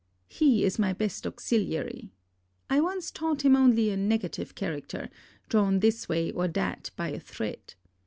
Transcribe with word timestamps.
He 0.29 0.63
is 0.65 0.79
my 0.79 0.93
best 0.93 1.27
auxiliary. 1.27 2.09
I 2.71 2.81
once 2.81 3.11
thought 3.11 3.43
him 3.43 3.55
only 3.55 3.91
a 3.91 3.97
negative 3.97 4.55
character, 4.55 5.11
drawn 5.47 5.79
this 5.79 6.09
way 6.09 6.31
or 6.31 6.47
that 6.47 6.89
by 6.95 7.09
a 7.09 7.19
thread. 7.19 7.75